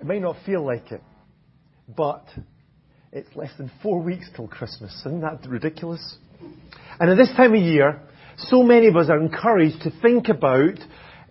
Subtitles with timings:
[0.00, 1.02] It may not feel like it,
[1.94, 2.24] but
[3.12, 4.94] it's less than four weeks till Christmas.
[5.00, 6.16] Isn't that ridiculous?
[6.98, 8.00] And at this time of year,
[8.38, 10.78] so many of us are encouraged to think about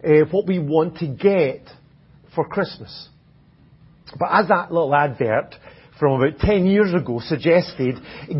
[0.03, 1.67] uh, what we want to get
[2.35, 3.09] for Christmas.
[4.19, 5.55] But as that little advert
[5.99, 7.95] from about 10 years ago suggested,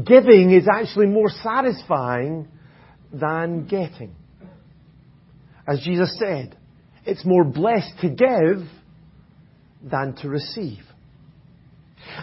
[0.06, 2.48] giving is actually more satisfying
[3.12, 4.16] than getting.
[5.68, 6.56] As Jesus said,
[7.06, 8.68] it's more blessed to give
[9.84, 10.80] than to receive.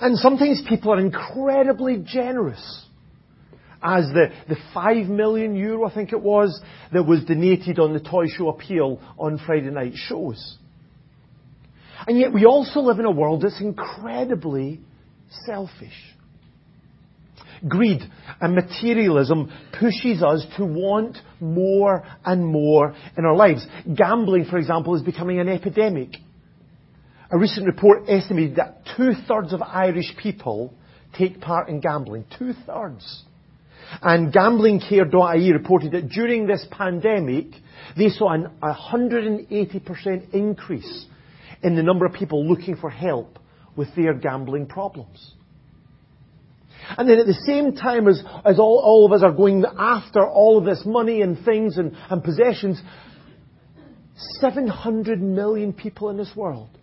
[0.01, 2.85] And sometimes people are incredibly generous.
[3.83, 6.61] As the, the 5 million euro, I think it was,
[6.93, 10.59] that was donated on the Toy Show Appeal on Friday night shows.
[12.07, 14.81] And yet we also live in a world that's incredibly
[15.45, 16.15] selfish.
[17.67, 18.01] Greed
[18.41, 23.67] and materialism pushes us to want more and more in our lives.
[23.95, 26.11] Gambling, for example, is becoming an epidemic.
[27.31, 30.73] A recent report estimated that two thirds of Irish people
[31.19, 32.25] take part in gambling.
[32.39, 33.25] Two thirds.
[34.03, 37.47] And GamblingCare.ie reported that during this pandemic,
[37.97, 41.07] they saw an 180% increase
[41.63, 43.39] in the number of people looking for help
[43.77, 45.33] with their gambling problems.
[46.97, 50.25] And then at the same time as, as all, all of us are going after
[50.25, 52.81] all of this money and things and, and possessions,
[54.41, 56.76] 700 million people in this world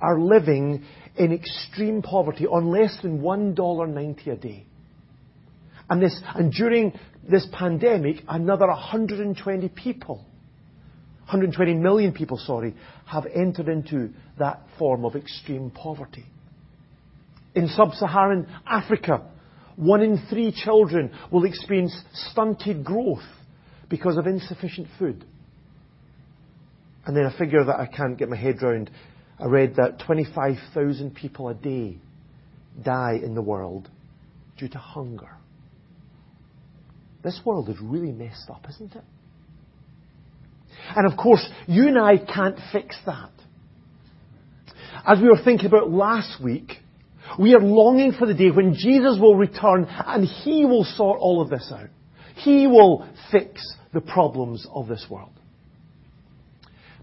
[0.00, 0.84] are living
[1.16, 4.66] in extreme poverty on less than $1.90 a day.
[5.90, 6.92] And, this, and during
[7.28, 10.16] this pandemic, another 120 people,
[11.24, 12.74] 120 million people, sorry,
[13.06, 16.24] have entered into that form of extreme poverty.
[17.54, 19.26] In sub-Saharan Africa,
[19.76, 23.22] one in three children will experience stunted growth
[23.88, 25.24] because of insufficient food.
[27.06, 28.90] And then a figure that I can't get my head around
[29.40, 31.98] I read that 25,000 people a day
[32.82, 33.88] die in the world
[34.56, 35.30] due to hunger.
[37.22, 39.04] This world is really messed up, isn't it?
[40.96, 43.30] And of course, you and I can't fix that.
[45.06, 46.72] As we were thinking about last week,
[47.38, 51.40] we are longing for the day when Jesus will return and He will sort all
[51.42, 51.90] of this out.
[52.36, 53.62] He will fix
[53.92, 55.37] the problems of this world.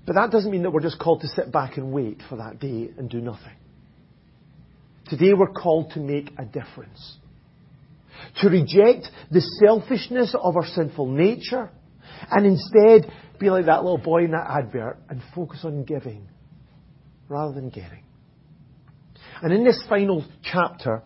[0.06, 2.60] But that doesn't mean that we're just called to sit back and wait for that
[2.60, 3.56] day and do nothing.
[5.08, 7.18] Today we're called to make a difference.
[8.42, 11.70] To reject the selfishness of our sinful nature
[12.32, 16.28] and instead be like that little boy in that advert and focus on giving
[17.28, 18.04] rather than getting.
[19.42, 21.04] And in this final chapter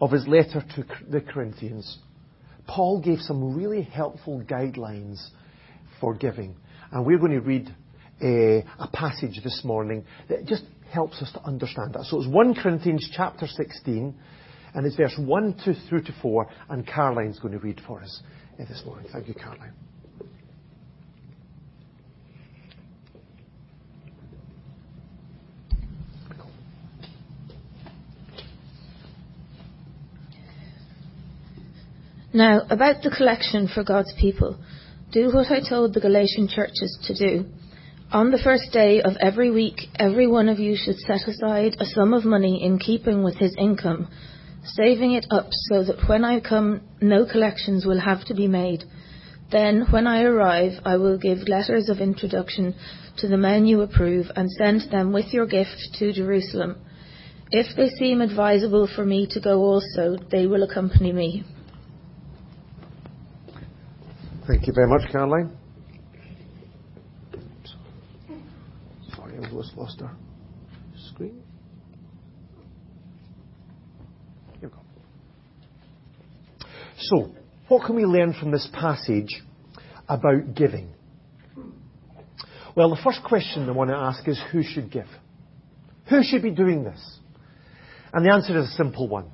[0.00, 1.98] of his letter to the Corinthians,
[2.66, 5.18] Paul gave some really helpful guidelines
[6.00, 6.56] for giving.
[6.92, 7.74] And we're going to read
[8.22, 12.04] a, a passage this morning that just helps us to understand that.
[12.04, 14.14] So it's 1 Corinthians chapter 16,
[14.74, 18.22] and it's verse 1 to, through to 4, and Caroline's going to read for us
[18.60, 19.06] uh, this morning.
[19.12, 19.72] Thank you, Caroline.
[32.32, 34.56] Now, about the collection for God's people,
[35.10, 37.46] do what I told the Galatian churches to do.
[38.12, 41.86] On the first day of every week, every one of you should set aside a
[41.86, 44.08] sum of money in keeping with his income,
[44.64, 48.82] saving it up so that when I come, no collections will have to be made.
[49.52, 52.74] Then, when I arrive, I will give letters of introduction
[53.18, 56.78] to the men you approve and send them with your gift to Jerusalem.
[57.52, 61.44] If they seem advisable for me to go also, they will accompany me.
[64.48, 65.59] Thank you very much, Caroline.
[69.52, 70.16] Was lost our
[71.10, 71.42] screen.
[74.60, 74.80] Here we go.
[76.98, 77.34] So,
[77.68, 79.42] what can we learn from this passage
[80.08, 80.92] about giving?
[82.76, 85.08] Well, the first question I want to ask is who should give?
[86.08, 87.18] Who should be doing this?
[88.12, 89.30] And the answer is a simple one.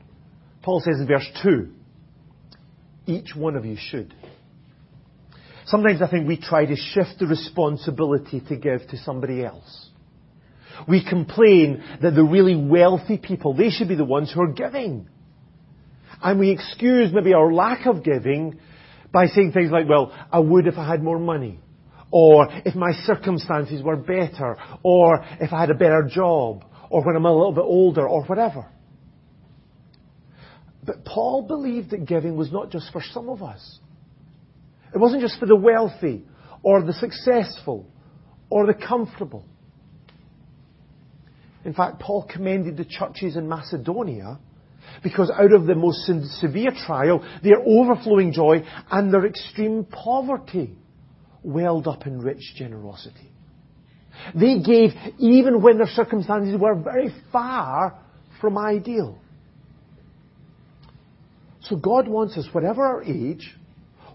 [0.63, 1.73] Paul says in verse 2,
[3.07, 4.13] each one of you should.
[5.67, 9.91] Sometimes I think we try to shift the responsibility to give to somebody else.
[10.89, 15.09] We complain that the really wealthy people, they should be the ones who are giving.
[16.23, 18.59] And we excuse maybe our lack of giving
[19.13, 21.61] by saying things like, well, I would if I had more money.
[22.11, 24.57] Or if my circumstances were better.
[24.83, 26.65] Or if I had a better job.
[26.91, 28.09] Or when I'm a little bit older.
[28.09, 28.67] Or whatever.
[30.85, 33.81] But Paul believed that giving was not just for some of us.
[34.95, 36.25] It wasn't just for the wealthy
[36.63, 37.91] or the successful
[38.49, 39.45] or the comfortable.
[41.67, 44.39] In fact, Paul commended the churches in Macedonia
[45.03, 46.07] because out of the most
[46.39, 50.79] severe trial, their overflowing joy and their extreme poverty
[51.43, 53.33] welled up in rich generosity.
[54.33, 57.99] They gave even when their circumstances were very far
[58.41, 59.19] from ideal.
[61.63, 63.57] So God wants us, whatever our age,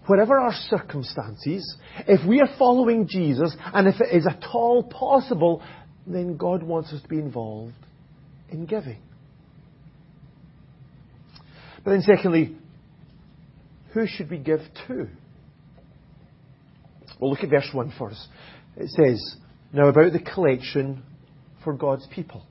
[0.06, 1.76] whatever our circumstances,
[2.08, 5.62] if we are following Jesus, and if it is at all possible,
[6.06, 7.74] then God wants us to be involved
[8.50, 8.98] in giving.
[11.84, 12.56] But then secondly,
[13.92, 15.08] who should we give to?
[17.20, 18.26] Well, look at verse 1 first.
[18.76, 19.36] It says,
[19.72, 21.02] Now about the collection
[21.62, 22.44] for God's people.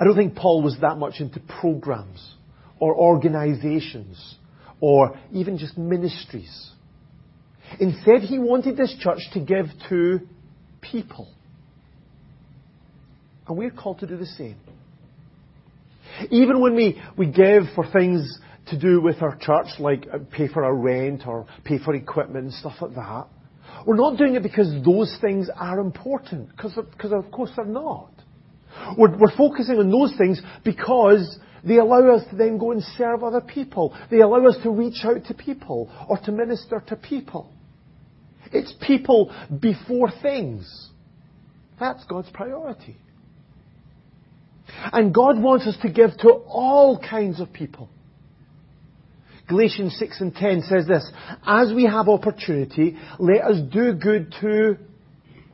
[0.00, 2.34] I don't think Paul was that much into programs
[2.78, 4.36] or organizations
[4.80, 6.70] or even just ministries.
[7.80, 10.20] Instead, he wanted this church to give to
[10.80, 11.28] people.
[13.48, 14.56] And we're called to do the same.
[16.30, 20.48] Even when we, we give for things to do with our church, like uh, pay
[20.48, 23.26] for our rent or pay for equipment and stuff like that,
[23.86, 28.10] we're not doing it because those things are important, because of course they're not.
[28.96, 33.22] We're, we're focusing on those things because they allow us to then go and serve
[33.22, 33.96] other people.
[34.10, 37.52] They allow us to reach out to people or to minister to people.
[38.52, 40.90] It's people before things.
[41.78, 42.96] That's God's priority.
[44.92, 47.88] And God wants us to give to all kinds of people.
[49.48, 51.10] Galatians 6 and 10 says this,
[51.46, 54.76] As we have opportunity, let us do good to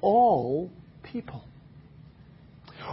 [0.00, 0.70] all
[1.02, 1.44] people.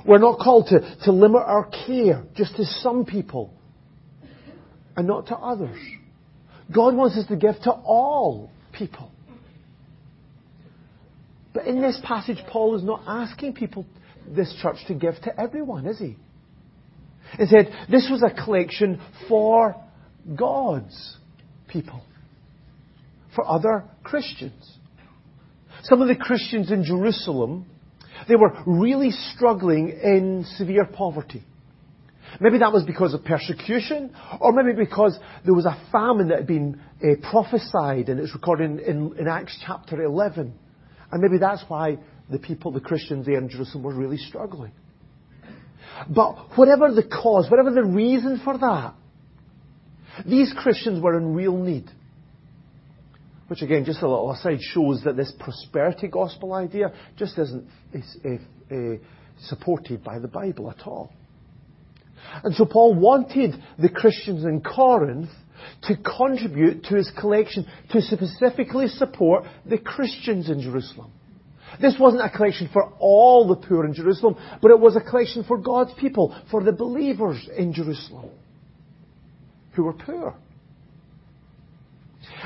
[0.06, 3.54] We're not called to, to limit our care just to some people
[4.96, 5.78] and not to others.
[6.74, 9.12] God wants us to give to all people.
[11.54, 13.86] But in this passage, Paul is not asking people,
[14.28, 16.18] this church, to give to everyone, is he?
[17.40, 19.76] Instead, this was a collection for
[20.36, 21.18] God's
[21.68, 22.04] people,
[23.36, 24.78] for other Christians.
[25.84, 27.66] Some of the Christians in Jerusalem
[28.28, 31.44] they were really struggling in severe poverty.
[32.40, 36.48] Maybe that was because of persecution, or maybe because there was a famine that had
[36.48, 40.54] been uh, prophesied, and it's recorded in, in, in Acts chapter 11.
[41.12, 41.98] And maybe that's why
[42.32, 44.72] the people, the Christians there in Jerusalem, were really struggling.
[46.10, 48.96] But whatever the cause, whatever the reason for that,
[50.26, 51.90] these Christians were in real need.
[53.48, 58.18] Which again, just a little aside, shows that this prosperity gospel idea just isn't is,
[58.72, 58.76] uh,
[59.48, 61.12] supported by the Bible at all.
[62.44, 65.30] And so Paul wanted the Christians in Corinth
[65.84, 71.12] to contribute to his collection to specifically support the Christians in Jerusalem.
[71.80, 75.44] This wasn't a collection for all the poor in Jerusalem, but it was a collection
[75.44, 78.30] for God's people, for the believers in Jerusalem
[79.74, 80.36] who were poor.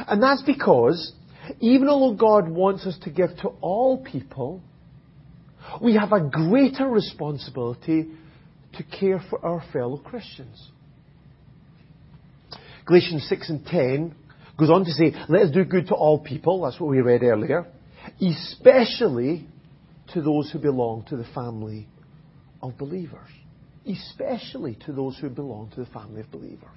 [0.07, 1.13] And that's because
[1.59, 4.61] even though God wants us to give to all people,
[5.81, 8.09] we have a greater responsibility
[8.73, 10.69] to care for our fellow Christians.
[12.85, 14.15] Galatians 6 and 10
[14.59, 16.61] goes on to say, let us do good to all people.
[16.61, 17.65] That's what we read earlier.
[18.21, 19.47] Especially
[20.13, 21.87] to those who belong to the family
[22.61, 23.29] of believers.
[23.87, 26.69] Especially to those who belong to the family of believers.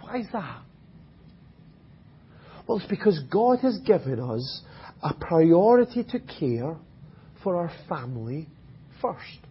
[0.00, 0.62] Why is that?
[2.66, 4.62] Well, it's because God has given us
[5.02, 6.76] a priority to care
[7.42, 8.48] for our family
[9.00, 9.47] first.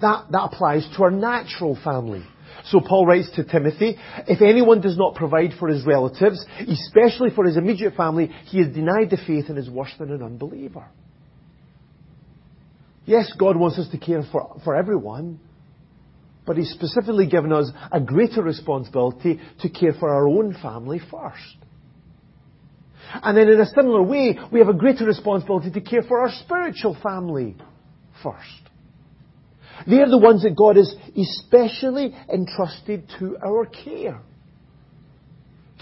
[0.00, 2.24] That, that applies to our natural family.
[2.66, 3.96] So Paul writes to Timothy,
[4.28, 8.68] if anyone does not provide for his relatives, especially for his immediate family, he has
[8.68, 10.84] denied the faith and is worse than an unbeliever.
[13.06, 15.40] Yes, God wants us to care for, for everyone,
[16.46, 21.56] but He's specifically given us a greater responsibility to care for our own family first.
[23.12, 26.30] And then in a similar way, we have a greater responsibility to care for our
[26.44, 27.56] spiritual family
[28.22, 28.69] first.
[29.86, 34.20] They are the ones that God has especially entrusted to our care.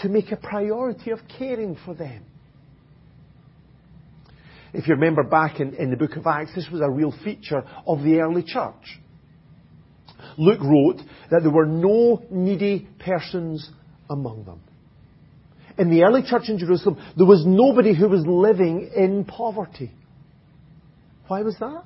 [0.02, 2.25] To make a priority of caring for them.
[4.73, 7.64] If you remember back in, in the book of Acts, this was a real feature
[7.87, 9.00] of the early church.
[10.37, 11.00] Luke wrote
[11.31, 13.69] that there were no needy persons
[14.09, 14.61] among them.
[15.78, 19.93] In the early church in Jerusalem, there was nobody who was living in poverty.
[21.28, 21.85] Why was that?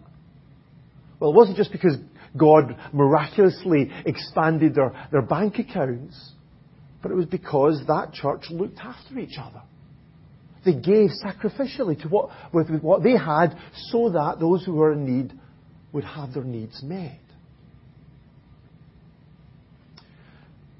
[1.22, 1.96] Well, it wasn't just because
[2.36, 6.32] God miraculously expanded their, their bank accounts,
[7.00, 9.62] but it was because that church looked after each other.
[10.64, 13.56] They gave sacrificially to what, with what they had
[13.90, 15.32] so that those who were in need
[15.92, 17.20] would have their needs met.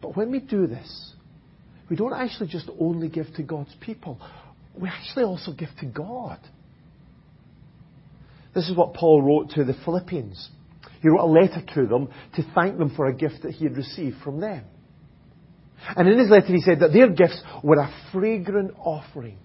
[0.00, 1.12] But when we do this,
[1.88, 4.18] we don't actually just only give to God's people,
[4.74, 6.40] we actually also give to God.
[8.54, 10.50] This is what Paul wrote to the Philippians.
[11.00, 13.76] He wrote a letter to them to thank them for a gift that he had
[13.76, 14.64] received from them.
[15.96, 19.38] And in his letter he said that their gifts were a fragrant offering,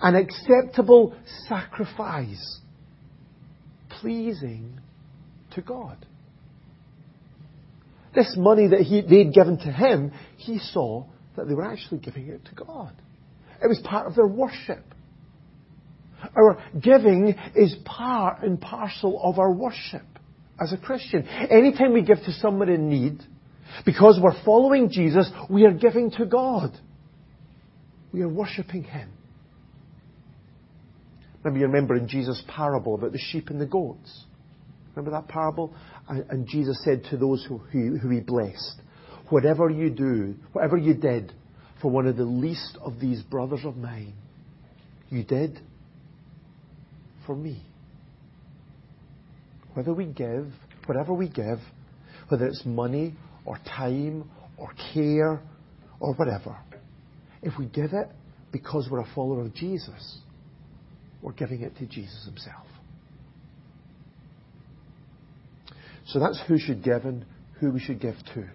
[0.00, 1.14] an acceptable
[1.48, 2.60] sacrifice,
[4.00, 4.80] pleasing
[5.54, 6.06] to God.
[8.14, 11.04] This money that he, they'd given to him, he saw
[11.36, 12.92] that they were actually giving it to God.
[13.62, 14.84] It was part of their worship.
[16.36, 20.02] Our giving is part and parcel of our worship
[20.60, 21.26] as a Christian.
[21.26, 23.20] Anytime we give to someone in need,
[23.84, 26.72] because we're following Jesus, we are giving to God.
[28.12, 29.10] We are worshipping Him.
[31.44, 34.24] Maybe you remember in Jesus' parable about the sheep and the goats.
[34.94, 35.74] Remember that parable?
[36.08, 38.80] And, Jesus said to those who, who, who he blessed,
[39.30, 41.32] Whatever you do, whatever you did
[41.82, 44.14] for one of the least of these brothers of mine,
[45.10, 45.60] you did
[47.26, 47.62] for me.
[49.74, 50.46] Whether we give,
[50.86, 51.58] whatever we give,
[52.28, 53.14] whether it's money
[53.44, 55.40] or time or care
[56.00, 56.56] or whatever,
[57.42, 58.08] if we give it
[58.52, 60.18] because we're a follower of Jesus,
[61.22, 62.66] we're giving it to Jesus himself.
[66.06, 67.24] So that's who should give and
[67.60, 68.46] who we should give to.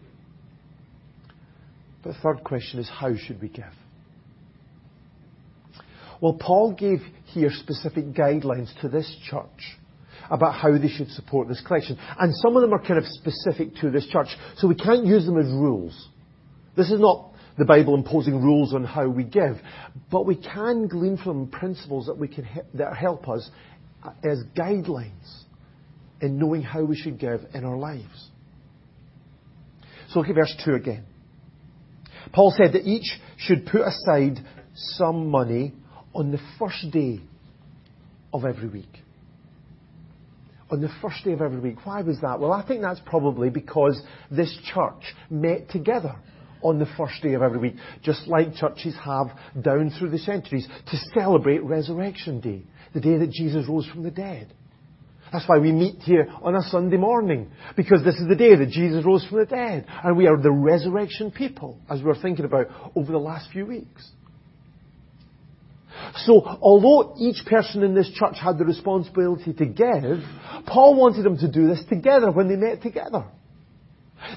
[2.04, 3.66] But the third question is how should we give?
[6.22, 9.78] Well, Paul gave here specific guidelines to this church
[10.30, 11.98] about how they should support this collection.
[12.20, 15.26] And some of them are kind of specific to this church, so we can't use
[15.26, 16.10] them as rules.
[16.76, 19.58] This is not the Bible imposing rules on how we give,
[20.12, 23.50] but we can glean from principles that we can that help us
[24.24, 25.44] as guidelines
[26.22, 28.30] in knowing how we should give in our lives.
[30.10, 31.06] So look at verse 2 again.
[32.34, 34.40] Paul said that each should put aside
[34.74, 35.74] some money
[36.14, 37.22] on the first day
[38.34, 39.00] of every week.
[40.72, 41.78] On the first day of every week.
[41.84, 42.40] Why was that?
[42.40, 44.00] Well, I think that's probably because
[44.30, 46.16] this church met together
[46.62, 49.28] on the first day of every week, just like churches have
[49.62, 52.64] down through the centuries, to celebrate Resurrection Day,
[52.94, 54.54] the day that Jesus rose from the dead.
[55.32, 58.70] That's why we meet here on a Sunday morning, because this is the day that
[58.70, 62.46] Jesus rose from the dead, and we are the resurrection people, as we were thinking
[62.46, 64.10] about over the last few weeks.
[66.26, 70.24] So, although each person in this church had the responsibility to give,
[70.66, 73.26] Paul wanted them to do this together when they met together.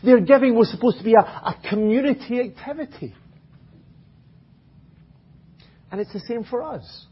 [0.04, 3.14] Their giving was supposed to be a, a community activity.
[5.90, 7.06] And it's the same for us.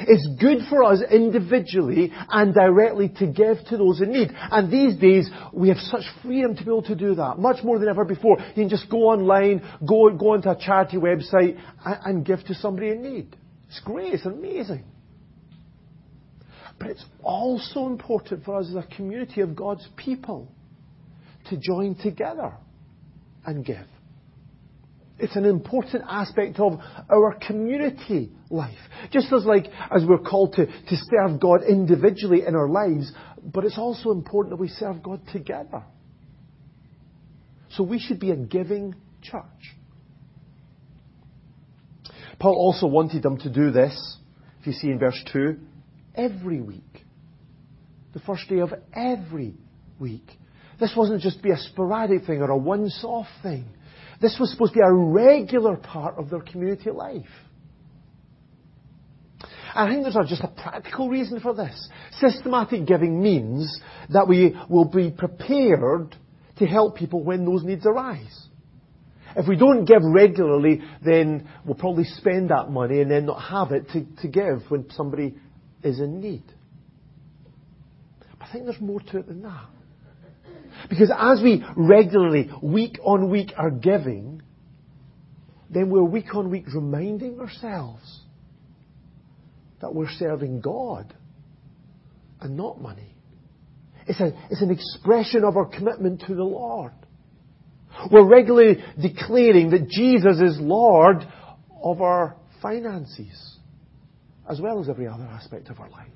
[0.00, 4.30] It's good for us individually and directly to give to those in need.
[4.32, 7.78] And these days, we have such freedom to be able to do that, much more
[7.78, 8.38] than ever before.
[8.38, 12.54] You can just go online, go, go onto a charity website, and, and give to
[12.54, 13.36] somebody in need.
[13.68, 14.84] It's great, it's amazing.
[16.78, 20.48] But it's also important for us as a community of God's people
[21.50, 22.54] to join together
[23.44, 23.86] and give.
[25.20, 28.78] It's an important aspect of our community life.
[29.10, 33.12] Just as like, as we're called to, to serve God individually in our lives,
[33.42, 35.84] but it's also important that we serve God together.
[37.70, 39.42] So we should be a giving church.
[42.38, 44.16] Paul also wanted them to do this,
[44.60, 45.58] if you see in verse 2,
[46.14, 47.04] every week.
[48.14, 49.54] The first day of every
[50.00, 50.26] week.
[50.80, 53.66] This wasn't just be a sporadic thing or a once off thing.
[54.20, 57.24] This was supposed to be a regular part of their community life.
[59.74, 61.88] I think there's just a practical reason for this.
[62.18, 66.16] Systematic giving means that we will be prepared
[66.58, 68.48] to help people when those needs arise.
[69.36, 73.70] If we don't give regularly, then we'll probably spend that money and then not have
[73.72, 75.36] it to, to give when somebody
[75.84, 76.42] is in need.
[78.38, 79.68] But I think there's more to it than that.
[80.88, 84.42] Because as we regularly, week on week, are giving,
[85.68, 88.20] then we're week on week reminding ourselves
[89.80, 91.14] that we're serving God
[92.40, 93.14] and not money.
[94.06, 96.92] It's, a, it's an expression of our commitment to the Lord.
[98.10, 101.26] We're regularly declaring that Jesus is Lord
[101.82, 103.58] of our finances,
[104.48, 106.08] as well as every other aspect of our life.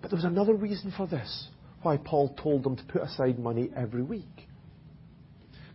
[0.00, 1.48] But there was another reason for this
[1.84, 4.48] why Paul told them to put aside money every week.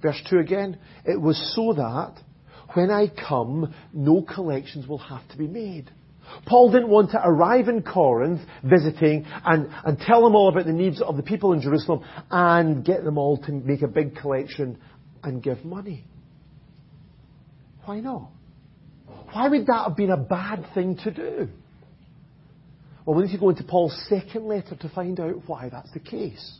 [0.01, 2.15] Verse 2 again, it was so that
[2.73, 5.91] when I come, no collections will have to be made.
[6.45, 10.73] Paul didn't want to arrive in Corinth visiting and, and tell them all about the
[10.73, 14.77] needs of the people in Jerusalem and get them all to make a big collection
[15.23, 16.05] and give money.
[17.85, 18.29] Why not?
[19.31, 21.49] Why would that have been a bad thing to do?
[23.09, 25.99] Well, we need to go into Paul's second letter to find out why that's the
[25.99, 26.59] case.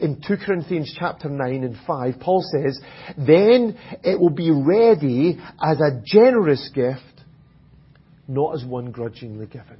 [0.00, 2.80] In 2 Corinthians chapter 9 and 5, Paul says,
[3.16, 7.22] Then it will be ready as a generous gift,
[8.26, 9.78] not as one grudgingly given.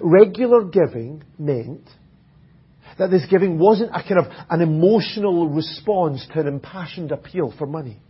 [0.00, 1.88] Regular giving meant
[2.98, 7.68] that this giving wasn't a kind of an emotional response to an impassioned appeal for
[7.68, 8.00] money.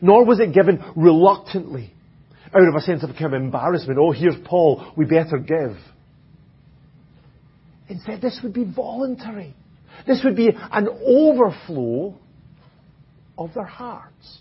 [0.00, 1.92] Nor was it given reluctantly,
[2.56, 3.98] out of a sense of kind of embarrassment.
[3.98, 5.76] Oh, here's Paul, we better give.
[7.88, 9.54] Instead, this would be voluntary.
[10.06, 12.18] This would be an overflow
[13.38, 14.38] of their hearts.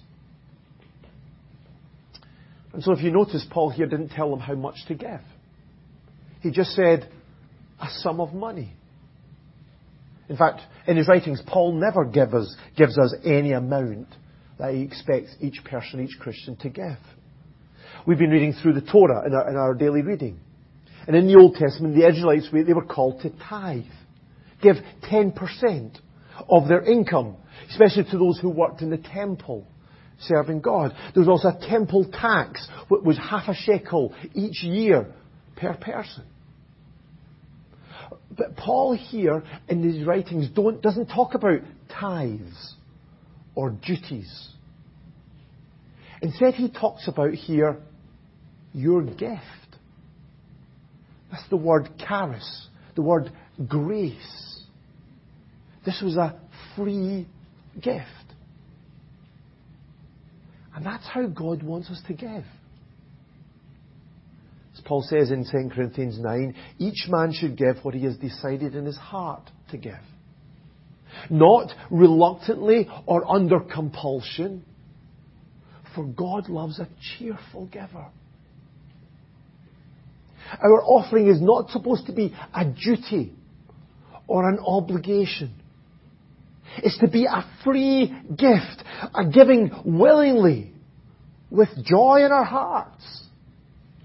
[2.74, 5.22] And so if you notice, Paul here didn't tell them how much to give.
[6.41, 7.10] He just said,
[7.81, 8.74] a sum of money.
[10.27, 14.07] In fact, in his writings, Paul never give us, gives us any amount
[14.57, 16.98] that he expects each person, each Christian to give.
[18.06, 20.40] We've been reading through the Torah in our, in our daily reading.
[21.08, 23.84] And in the Old Testament, the Israelites, they were called to tithe.
[24.62, 24.76] Give
[25.12, 25.98] 10%
[26.50, 27.38] of their income,
[27.70, 29.68] especially to those who worked in the temple
[30.20, 30.96] serving God.
[31.14, 35.14] There was also a temple tax, which was half a shekel each year
[35.58, 36.26] per person.
[38.32, 41.60] But Paul here in his writings doesn't talk about
[41.90, 42.76] tithes
[43.56, 44.50] or duties.
[46.22, 47.78] Instead, he talks about here
[48.75, 49.41] your gift.
[51.32, 53.32] That's the word charis, the word
[53.67, 54.62] grace.
[55.86, 56.39] This was a
[56.75, 57.27] free
[57.82, 58.05] gift.
[60.75, 62.44] And that's how God wants us to give.
[64.74, 68.76] As Paul says in 2 Corinthians 9, each man should give what he has decided
[68.76, 69.93] in his heart to give.
[71.30, 74.65] Not reluctantly or under compulsion,
[75.95, 78.08] for God loves a cheerful giver.
[80.62, 83.34] Our offering is not supposed to be a duty
[84.27, 85.53] or an obligation.
[86.77, 90.73] It's to be a free gift, a giving willingly,
[91.49, 93.23] with joy in our hearts,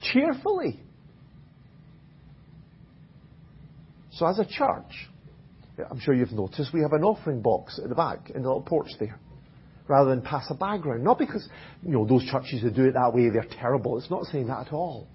[0.01, 0.81] cheerfully.
[4.13, 5.09] So as a church,
[5.91, 8.63] I'm sure you've noticed we have an offering box at the back in the little
[8.63, 9.19] porch there,
[9.89, 11.03] rather than pass a bag around.
[11.03, 11.49] Not because,
[11.83, 13.99] you know, those churches that do it that way, they're terrible.
[13.99, 15.09] It's not saying that at all.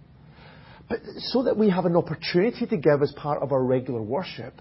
[0.89, 4.53] But so that we have an opportunity to give as part of our regular worship,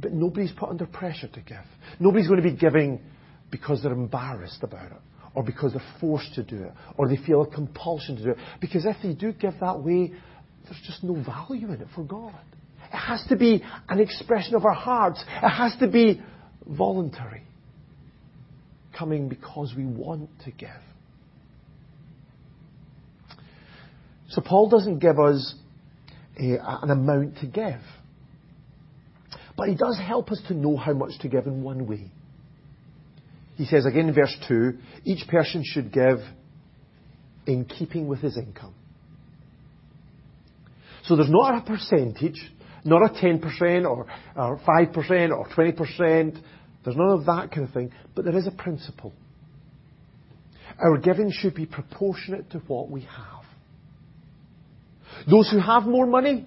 [0.00, 1.64] but nobody's put under pressure to give.
[1.98, 3.00] Nobody's going to be giving
[3.50, 4.98] because they're embarrassed about it,
[5.34, 8.38] or because they're forced to do it, or they feel a compulsion to do it.
[8.60, 10.12] Because if they do give that way,
[10.64, 12.34] there's just no value in it for God.
[12.92, 15.22] It has to be an expression of our hearts.
[15.42, 16.20] It has to be
[16.66, 17.42] voluntary.
[18.96, 20.70] Coming because we want to give.
[24.30, 25.54] So Paul doesn't give us
[26.38, 27.80] eh, a, an amount to give.
[29.56, 32.10] But he does help us to know how much to give in one way.
[33.56, 36.18] He says again in verse 2 each person should give
[37.46, 38.74] in keeping with his income.
[41.04, 42.40] So there's not a percentage,
[42.84, 46.42] not a 10% or, or 5% or 20%.
[46.84, 47.92] There's none of that kind of thing.
[48.14, 49.12] But there is a principle.
[50.78, 53.39] Our giving should be proportionate to what we have.
[55.28, 56.46] Those who have more money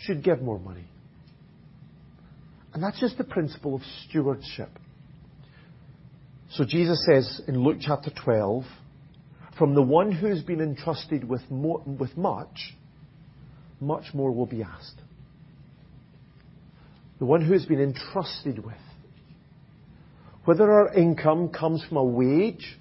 [0.00, 0.84] should give more money.
[2.74, 4.68] And that's just the principle of stewardship.
[6.52, 8.64] So Jesus says in Luke chapter 12,
[9.58, 12.74] from the one who has been entrusted with, more, with much,
[13.80, 15.00] much more will be asked.
[17.18, 18.74] The one who has been entrusted with.
[20.44, 22.78] Whether our income comes from a wage,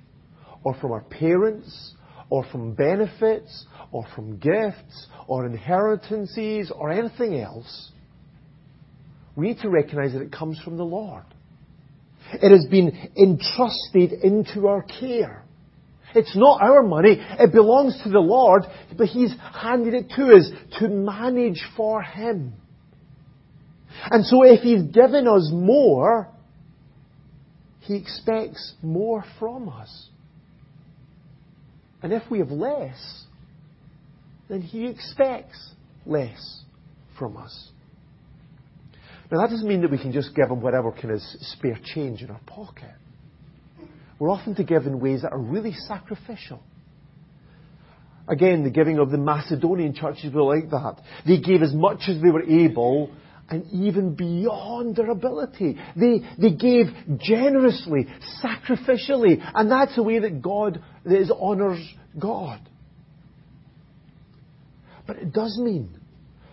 [0.64, 1.94] or from our parents,
[2.30, 7.92] or from benefits, or from gifts, or inheritances, or anything else,
[9.36, 11.24] we need to recognize that it comes from the Lord.
[12.34, 15.44] It has been entrusted into our care.
[16.16, 17.18] It's not our money.
[17.20, 18.64] It belongs to the Lord,
[18.98, 22.54] but He's handed it to us to manage for Him.
[24.10, 26.30] And so if He's given us more,
[27.82, 30.10] He expects more from us.
[32.02, 33.26] And if we have less,
[34.50, 35.72] then He expects
[36.06, 36.64] less
[37.18, 37.70] from us.
[39.32, 42.22] Now that doesn't mean that we can just give Him whatever kind of spare change
[42.22, 42.92] in our pocket.
[44.20, 46.62] we're often to give in ways that are really sacrificial.
[48.28, 51.02] Again, the giving of the Macedonian churches were like that.
[51.26, 53.10] They gave as much as they were able
[53.50, 55.78] and even beyond their ability.
[55.96, 56.88] They, they gave
[57.20, 58.08] generously,
[58.44, 61.82] sacrificially, and that's the way that God that is honors
[62.20, 62.60] God.
[65.08, 65.98] But it does mean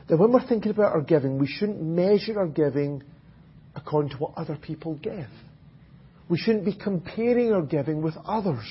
[0.08, 3.02] that when we're thinking about our giving, we shouldn't measure our giving
[3.74, 5.28] according to what other people give.
[6.28, 8.64] We shouldn't be comparing our giving with others.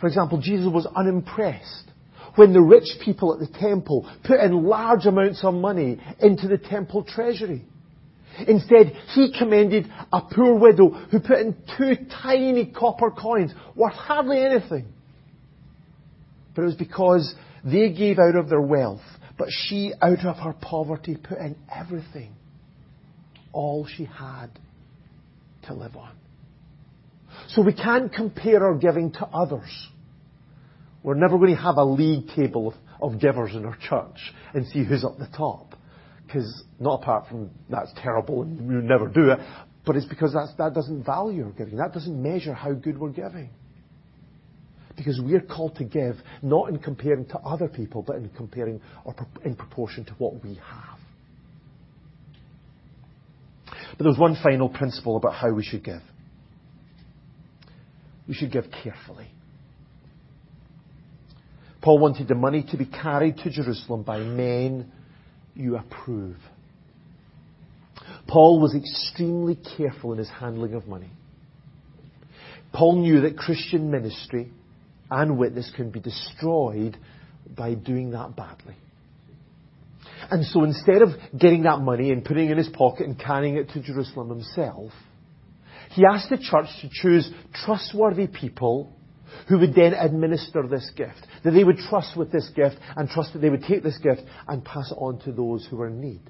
[0.00, 1.90] For example, Jesus was unimpressed
[2.34, 6.58] when the rich people at the temple put in large amounts of money into the
[6.58, 7.64] temple treasury.
[8.46, 14.42] Instead, he commended a poor widow who put in two tiny copper coins worth hardly
[14.42, 14.86] anything.
[16.54, 17.34] But it was because
[17.64, 19.00] they gave out of their wealth,
[19.38, 22.34] but she, out of her poverty, put in everything,
[23.52, 24.48] all she had
[25.64, 26.12] to live on.
[27.48, 29.88] So we can't compare our giving to others.
[31.02, 34.18] We're never going to have a league table of, of givers in our church
[34.54, 35.74] and see who's up the top.
[36.26, 39.38] Because, not apart from that's terrible and would never do it,
[39.84, 41.76] but it's because that doesn't value our giving.
[41.76, 43.50] That doesn't measure how good we're giving.
[44.96, 49.14] Because we're called to give not in comparing to other people, but in comparing or
[49.44, 50.98] in proportion to what we have.
[53.96, 56.02] But there's one final principle about how we should give.
[58.28, 59.28] We should give carefully.
[61.82, 64.92] Paul wanted the money to be carried to Jerusalem by men
[65.54, 66.36] you approve.
[68.28, 71.10] Paul was extremely careful in his handling of money.
[72.72, 74.50] Paul knew that Christian ministry
[75.12, 76.96] and witness can be destroyed
[77.56, 78.74] by doing that badly.
[80.30, 83.56] And so instead of getting that money and putting it in his pocket and carrying
[83.56, 84.92] it to Jerusalem himself,
[85.90, 88.92] he asked the church to choose trustworthy people
[89.48, 91.26] who would then administer this gift.
[91.44, 94.22] That they would trust with this gift and trust that they would take this gift
[94.48, 96.22] and pass it on to those who are in need.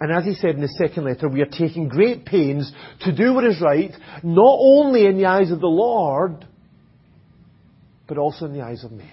[0.00, 3.34] And as he said in the second letter, we are taking great pains to do
[3.34, 6.46] what is right, not only in the eyes of the Lord,
[8.10, 9.08] but also in the eyes of men.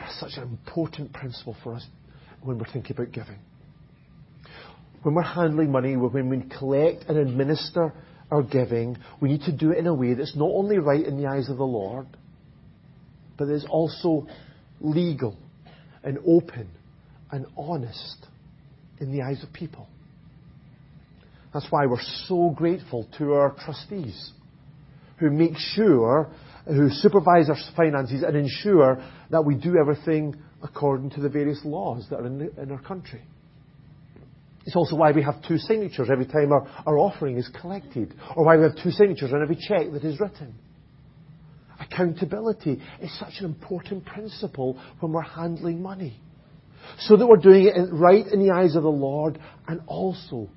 [0.00, 1.86] That's such an important principle for us
[2.42, 3.38] when we're thinking about giving.
[5.02, 7.92] When we're handling money, when we collect and administer
[8.30, 11.20] our giving, we need to do it in a way that's not only right in
[11.20, 12.06] the eyes of the Lord,
[13.36, 14.26] but is also
[14.80, 15.36] legal
[16.02, 16.70] and open
[17.30, 18.28] and honest
[18.98, 19.86] in the eyes of people.
[21.52, 24.32] That's why we're so grateful to our trustees
[25.22, 26.32] who make sure,
[26.66, 32.04] who supervise our finances and ensure that we do everything according to the various laws
[32.10, 33.22] that are in, the, in our country.
[34.66, 38.44] It's also why we have two signatures every time our, our offering is collected, or
[38.44, 40.56] why we have two signatures on every cheque that is written.
[41.78, 46.20] Accountability is such an important principle when we're handling money.
[46.98, 50.48] So that we're doing it right in the eyes of the Lord, and also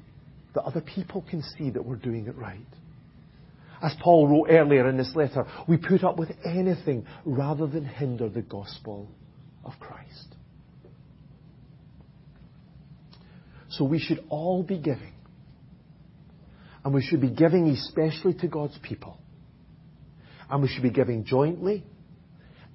[0.56, 2.66] that other people can see that we're doing it right.
[3.82, 8.30] As Paul wrote earlier in this letter, we put up with anything rather than hinder
[8.30, 9.10] the gospel
[9.64, 10.36] of Christ.
[13.70, 15.14] So we should all be giving.
[16.84, 19.18] And we should be giving especially to God's people.
[20.50, 21.84] And we should be giving jointly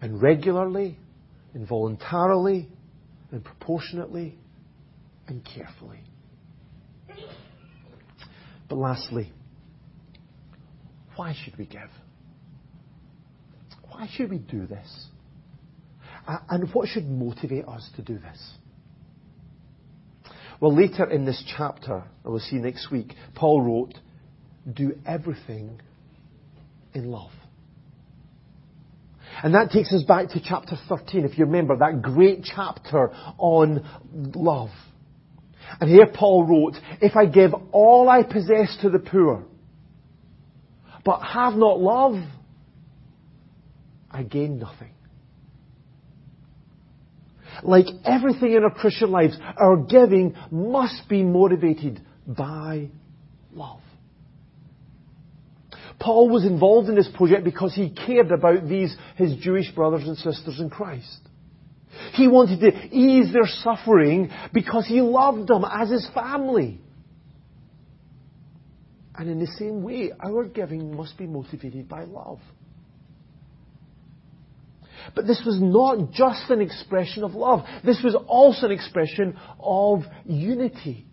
[0.01, 0.99] and regularly
[1.55, 2.69] and voluntarily
[3.31, 4.37] and proportionately
[5.29, 6.01] and carefully.
[8.69, 9.33] But lastly,
[11.17, 11.91] why should we give?
[13.91, 15.07] Why should we do this?
[16.49, 18.53] And what should motivate us to do this?
[20.61, 23.95] Well, later in this chapter, and we'll see next week, Paul wrote,
[24.71, 25.81] Do everything
[26.95, 27.31] in love.
[29.43, 33.87] And that takes us back to chapter 13, if you remember, that great chapter on
[34.35, 34.71] love.
[35.81, 39.45] And here Paul wrote, If I give all I possess to the poor,
[41.05, 42.15] but have not love,
[44.11, 44.93] I gain nothing.
[47.63, 52.89] Like everything in our Christian lives, our giving must be motivated by
[53.53, 53.81] love.
[55.99, 60.17] Paul was involved in this project because he cared about these, his Jewish brothers and
[60.17, 61.21] sisters in Christ.
[62.15, 66.81] He wanted to ease their suffering because he loved them as his family.
[69.21, 72.39] And in the same way, our giving must be motivated by love.
[75.15, 77.67] But this was not just an expression of love.
[77.85, 81.05] This was also an expression of unity.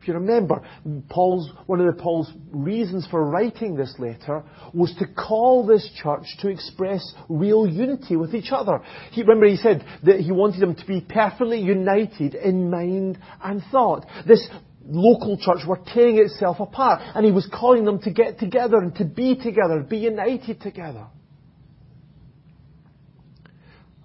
[0.00, 0.62] If you remember,
[1.10, 6.26] Paul's, one of the Paul's reasons for writing this letter was to call this church
[6.42, 8.82] to express real unity with each other.
[9.10, 13.64] He, remember he said that he wanted them to be perfectly united in mind and
[13.72, 14.06] thought.
[14.28, 14.48] This
[14.86, 18.94] local church were tearing itself apart and he was calling them to get together and
[18.96, 21.06] to be together, be united together.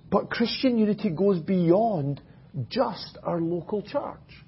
[0.09, 2.21] But Christian unity goes beyond
[2.69, 4.45] just our local church.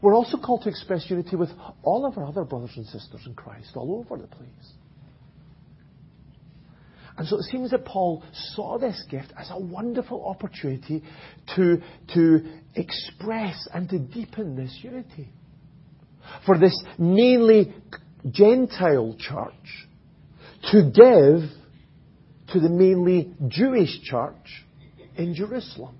[0.00, 1.50] We're also called to express unity with
[1.82, 4.48] all of our other brothers and sisters in Christ all over the place.
[7.18, 8.22] And so it seems that Paul
[8.54, 11.02] saw this gift as a wonderful opportunity
[11.54, 11.78] to,
[12.14, 12.40] to
[12.74, 15.30] express and to deepen this unity.
[16.44, 17.74] For this mainly
[18.30, 19.88] Gentile church
[20.72, 21.50] to give
[22.52, 24.64] to the mainly Jewish church
[25.16, 25.96] in Jerusalem.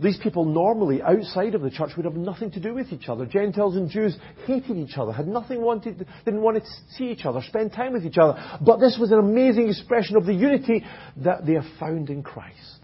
[0.00, 3.26] These people normally, outside of the church, would have nothing to do with each other.
[3.26, 7.40] Gentiles and Jews hated each other, had nothing wanted, didn't want to see each other,
[7.42, 8.40] spend time with each other.
[8.64, 10.84] But this was an amazing expression of the unity
[11.24, 12.78] that they have found in Christ.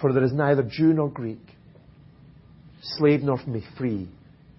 [0.00, 1.44] For there is neither Jew nor Greek,
[2.82, 3.38] slave nor
[3.76, 4.08] free,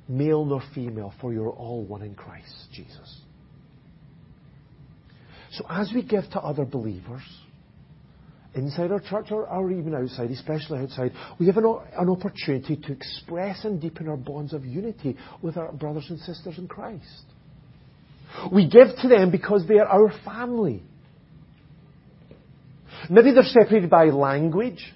[0.08, 3.22] male nor female, for you are all one in Christ Jesus.
[5.52, 7.24] So as we give to other believers,
[8.58, 11.66] inside our church or, even outside, especially outside, we have an,
[11.98, 16.58] an opportunity to express and deepen our bonds of unity with our brothers and sisters
[16.58, 17.24] in Christ.
[18.52, 20.84] We give to them because they are our family.
[23.10, 24.94] Maybe they're separated by language,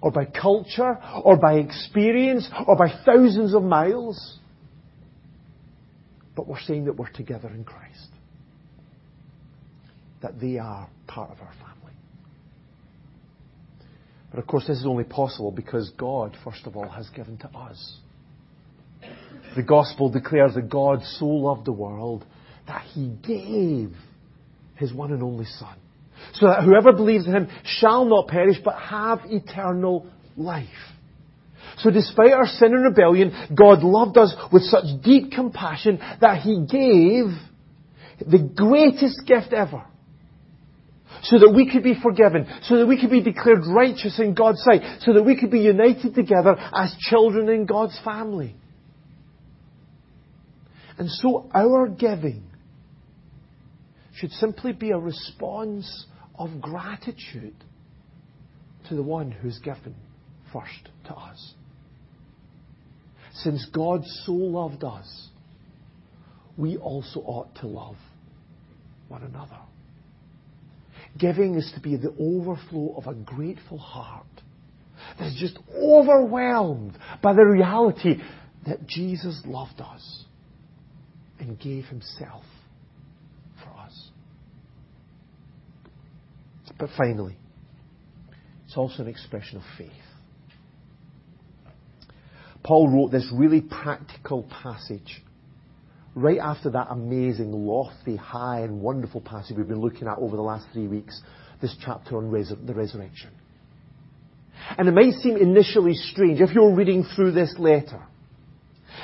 [0.00, 4.38] or by culture, or by experience, or by thousands of miles.
[6.34, 8.08] But we're saying that we're together in Christ.
[10.22, 11.75] That they are part of our family.
[14.38, 17.98] Of course, this is only possible because God, first of all, has given to us.
[19.54, 22.24] The gospel declares that God so loved the world
[22.66, 23.92] that he gave
[24.76, 25.76] his one and only Son.
[26.34, 30.66] So that whoever believes in him shall not perish but have eternal life.
[31.78, 36.60] So despite our sin and rebellion, God loved us with such deep compassion that he
[36.60, 37.32] gave
[38.18, 39.84] the greatest gift ever
[41.28, 44.62] so that we could be forgiven, so that we could be declared righteous in God's
[44.62, 48.54] sight, so that we could be united together as children in God's family.
[50.98, 52.44] And so our giving
[54.14, 56.06] should simply be a response
[56.38, 57.54] of gratitude
[58.88, 59.94] to the one who's given
[60.52, 61.54] first to us.
[63.34, 65.28] Since God so loved us,
[66.56, 67.96] we also ought to love
[69.08, 69.58] one another.
[71.18, 74.26] Giving is to be the overflow of a grateful heart
[75.18, 78.16] that is just overwhelmed by the reality
[78.66, 80.24] that Jesus loved us
[81.38, 82.44] and gave himself
[83.62, 84.10] for us.
[86.78, 87.36] But finally,
[88.66, 89.90] it's also an expression of faith.
[92.62, 95.22] Paul wrote this really practical passage
[96.16, 100.42] right after that amazing, lofty, high, and wonderful passage we've been looking at over the
[100.42, 101.20] last three weeks,
[101.60, 103.30] this chapter on the resurrection.
[104.76, 108.02] And it might seem initially strange if you're reading through this letter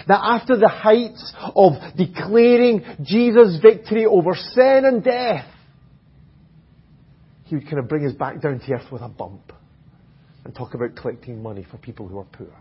[0.08, 5.46] that after the heights of declaring Jesus' victory over sin and death,
[7.44, 9.52] he would kind of bring us back down to earth with a bump
[10.44, 12.52] and talk about collecting money for people who are poor.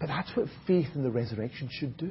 [0.00, 2.10] But that's what faith in the resurrection should do.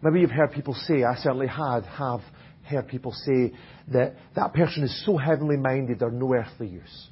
[0.00, 2.20] Maybe you've heard people say, I certainly had, have
[2.64, 3.52] heard people say
[3.92, 7.08] that that person is so heavenly minded they're no earthly use.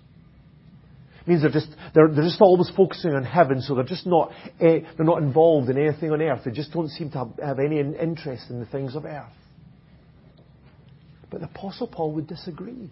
[1.20, 4.32] It means they're just, they're, they're just always focusing on heaven, so they're just not,
[4.60, 6.42] eh, they're not involved in anything on earth.
[6.44, 9.32] They just don't seem to have, have any interest in the things of earth.
[11.30, 12.90] But the Apostle Paul would disagree.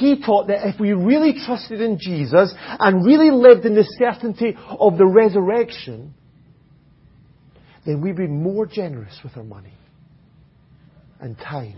[0.00, 4.56] He taught that if we really trusted in Jesus and really lived in the certainty
[4.66, 6.14] of the resurrection,
[7.84, 9.74] then we'd be more generous with our money
[11.20, 11.76] and time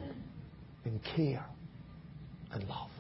[0.85, 1.45] and care
[2.53, 2.91] and love.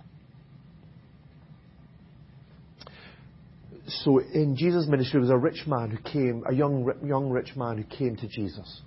[3.86, 7.54] So in Jesus' ministry, there was a rich man who came, a young, young rich
[7.54, 8.80] man who came to Jesus.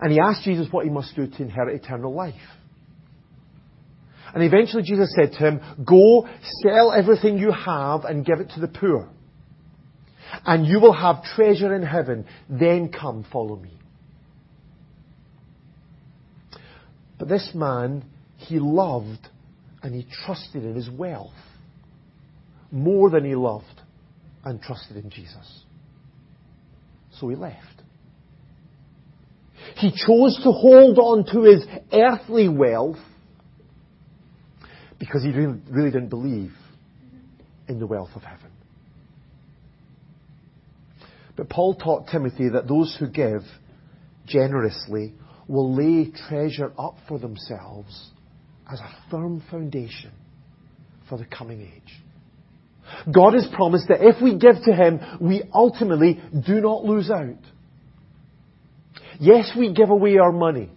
[0.00, 2.34] And he asked Jesus what he must do to inherit eternal life.
[4.34, 6.26] And eventually Jesus said to him, Go,
[6.62, 9.08] sell everything you have and give it to the poor.
[10.46, 12.26] And you will have treasure in heaven.
[12.48, 13.78] Then come, follow me.
[17.18, 18.04] But this man,
[18.36, 19.28] he loved
[19.82, 21.30] and he trusted in his wealth
[22.70, 23.66] more than he loved
[24.44, 25.62] and trusted in Jesus.
[27.20, 27.58] So he left.
[29.76, 32.96] He chose to hold on to his earthly wealth
[35.02, 36.52] because he really, didn't believe
[37.66, 38.52] in the wealth of heaven.
[41.36, 43.42] But Paul taught Timothy that those who give
[44.28, 45.14] generously
[45.48, 48.10] will lay treasure up for themselves
[48.72, 50.12] as a firm foundation
[51.08, 53.12] for the coming age.
[53.12, 57.42] God has promised that if we give to Him, we ultimately do not lose out.
[59.18, 60.70] Yes, we give away our money.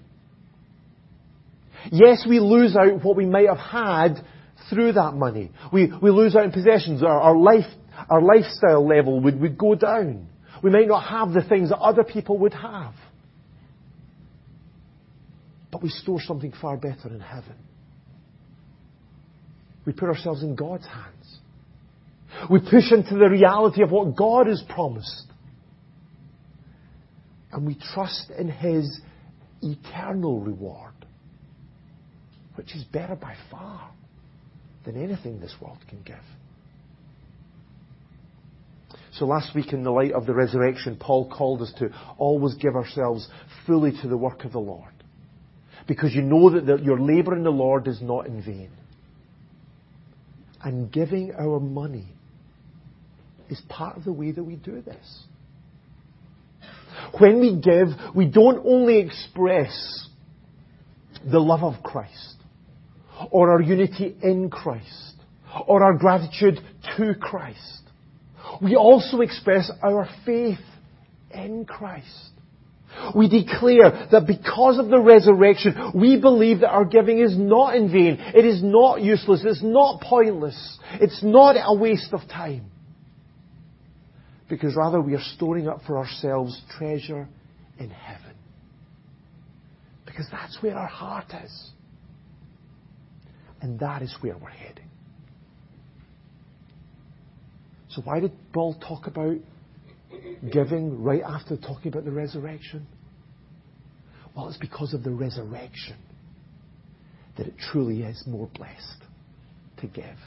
[1.92, 4.26] Yes, we lose out what we might have had
[4.70, 5.52] through that money.
[5.72, 7.04] We, we lose out in possessions.
[7.04, 7.66] Our, our, life,
[8.10, 10.28] our lifestyle level would, would go down.
[10.64, 12.94] We might not have the things that other people would have.
[15.72, 17.56] But we store something far better in heaven.
[19.86, 21.40] We put ourselves in God's hands.
[22.50, 25.28] We push into the reality of what God has promised.
[27.52, 29.00] And we trust in His
[29.62, 30.94] eternal reward,
[32.56, 33.92] which is better by far
[34.86, 36.16] than anything this world can give.
[39.14, 42.76] So last week, in the light of the resurrection, Paul called us to always give
[42.76, 43.28] ourselves
[43.66, 44.92] fully to the work of the Lord.
[45.88, 48.72] Because you know that the, your labour in the Lord is not in vain.
[50.62, 52.08] And giving our money
[53.50, 55.24] is part of the way that we do this.
[57.20, 60.08] When we give, we don't only express
[61.30, 62.36] the love of Christ,
[63.32, 65.14] or our unity in Christ,
[65.68, 66.60] or our gratitude
[66.98, 67.82] to Christ.
[68.62, 70.60] We also express our faith
[71.32, 72.32] in Christ.
[73.16, 77.92] We declare that because of the resurrection, we believe that our giving is not in
[77.92, 78.18] vain.
[78.20, 79.44] It is not useless.
[79.44, 80.80] It's not pointless.
[80.94, 82.72] It's not a waste of time.
[84.48, 87.28] Because rather we are storing up for ourselves treasure
[87.78, 88.36] in heaven.
[90.06, 91.72] Because that's where our heart is.
[93.66, 94.88] And that is where we're heading.
[97.90, 99.38] So why did Paul talk about
[100.52, 102.86] giving right after talking about the resurrection?
[104.36, 105.96] Well, it's because of the resurrection
[107.38, 109.02] that it truly is more blessed
[109.78, 110.20] to give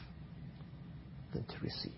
[1.33, 1.93] than to receive.